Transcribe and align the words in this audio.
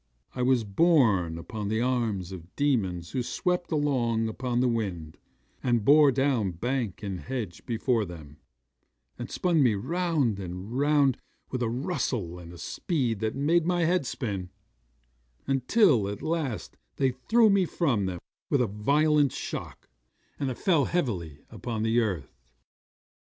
I 0.33 0.41
was 0.41 0.63
borne 0.63 1.37
upon 1.37 1.67
the 1.67 1.79
arms 1.79 2.31
of 2.31 2.55
demons 2.55 3.11
who 3.11 3.21
swept 3.21 3.71
along 3.71 4.27
upon 4.29 4.59
the 4.59 4.67
wind, 4.67 5.19
and 5.61 5.85
bore 5.85 6.11
down 6.11 6.53
bank 6.53 7.03
and 7.03 7.19
hedge 7.19 7.63
before 7.67 8.03
them, 8.03 8.37
and 9.19 9.29
spun 9.29 9.61
me 9.61 9.75
round 9.75 10.39
and 10.39 10.75
round 10.75 11.17
with 11.51 11.61
a 11.61 11.69
rustle 11.69 12.39
and 12.39 12.51
a 12.51 12.57
speed 12.57 13.19
that 13.19 13.35
made 13.35 13.67
my 13.67 13.85
head 13.85 14.07
swim, 14.07 14.49
until 15.45 16.07
at 16.07 16.23
last 16.23 16.77
they 16.95 17.11
threw 17.11 17.51
me 17.51 17.65
from 17.65 18.07
them 18.07 18.17
with 18.49 18.61
a 18.61 18.65
violent 18.65 19.31
shock, 19.31 19.87
and 20.39 20.49
I 20.49 20.55
fell 20.55 20.85
heavily 20.85 21.41
upon 21.51 21.83
the 21.83 21.99
earth. 21.99 22.33